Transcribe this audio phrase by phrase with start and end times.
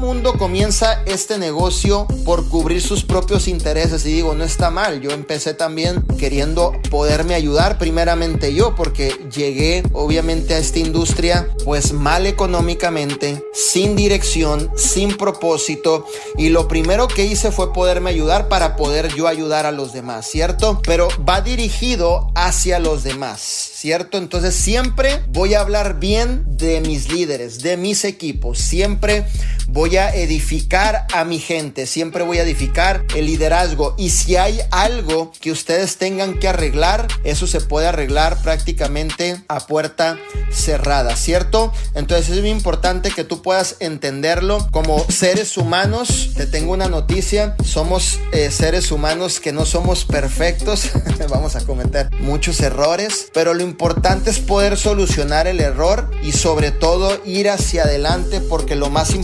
[0.00, 5.02] mundo comienza este negocio por cubrir sus propios intereses y digo, no está mal.
[5.02, 11.92] Yo empecé también queriendo poderme ayudar primeramente yo porque llegué obviamente a esta industria pues
[11.92, 16.06] mal económicamente, sin dirección, sin propósito
[16.38, 20.26] y lo primero que hice fue poderme ayudar para poder yo ayudar a los demás,
[20.26, 20.80] ¿cierto?
[20.82, 24.16] Pero va dirigido hacia los demás, ¿cierto?
[24.16, 29.26] Entonces siempre voy a hablar bien de mis líderes, de mis equipos, siempre
[29.68, 35.32] voy edificar a mi gente, siempre voy a edificar el liderazgo y si hay algo
[35.40, 40.18] que ustedes tengan que arreglar, eso se puede arreglar prácticamente a puerta
[40.50, 41.72] cerrada, ¿cierto?
[41.94, 46.30] Entonces es muy importante que tú puedas entenderlo como seres humanos.
[46.36, 50.90] Te tengo una noticia, somos eh, seres humanos que no somos perfectos,
[51.28, 56.70] vamos a cometer muchos errores, pero lo importante es poder solucionar el error y sobre
[56.70, 59.14] todo ir hacia adelante porque lo más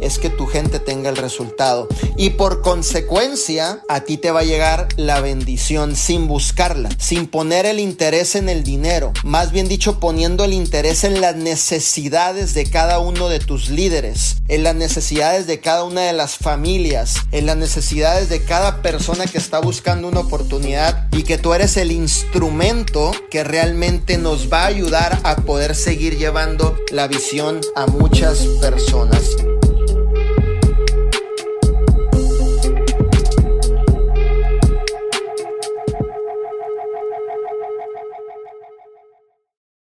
[0.00, 1.88] es que tu gente tenga el resultado.
[2.16, 7.66] Y por consecuencia, a ti te va a llegar la bendición sin buscarla, sin poner
[7.66, 9.12] el interés en el dinero.
[9.24, 14.36] Más bien dicho, poniendo el interés en las necesidades de cada uno de tus líderes,
[14.48, 19.26] en las necesidades de cada una de las familias, en las necesidades de cada persona
[19.26, 24.64] que está buscando una oportunidad y que tú eres el instrumento que realmente nos va
[24.64, 29.36] a ayudar a poder seguir llevando la visión a muchas personas.